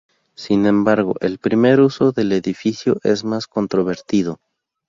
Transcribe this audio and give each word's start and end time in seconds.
Sin 0.33 0.65
embargo, 0.65 1.13
el 1.19 1.37
primer 1.37 1.79
uso 1.79 2.11
del 2.11 2.31
edificio 2.31 2.97
es 3.03 3.23
más 3.23 3.45
controvertido. 3.45 4.39